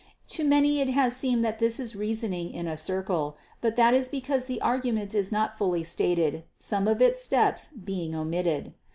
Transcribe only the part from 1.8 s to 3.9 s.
reasoning in a circle, but